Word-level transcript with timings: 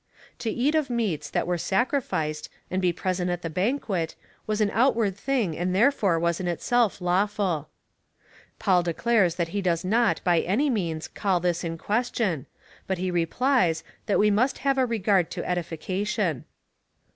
"To 0.39 0.49
eat 0.49 0.73
of 0.73 0.89
meats 0.89 1.29
that 1.29 1.45
were 1.45 1.59
sacrificed, 1.59 2.49
and 2.71 2.81
be 2.81 2.91
present 2.91 3.29
at 3.29 3.43
the 3.43 3.51
banquet, 3.51 4.15
was 4.47 4.59
an 4.59 4.71
out 4.71 4.95
ward 4.95 5.15
thing, 5.15 5.55
and 5.55 5.75
therefore 5.75 6.17
was 6.19 6.39
in 6.39 6.47
itself 6.47 7.01
lawful."' 7.01 7.69
Paul 8.57 8.81
de 8.81 8.95
clares 8.95 9.35
that 9.35 9.49
he 9.49 9.61
does 9.61 9.85
not 9.85 10.19
by 10.23 10.39
any 10.39 10.71
means 10.71 11.07
call 11.07 11.39
this 11.39 11.63
in 11.63 11.77
question, 11.77 12.47
but 12.87 12.97
he 12.97 13.11
replies, 13.11 13.83
that 14.07 14.17
we 14.17 14.31
must 14.31 14.57
have 14.65 14.79
a 14.79 14.87
regard 14.87 15.29
to 15.29 15.47
edification. 15.47 16.45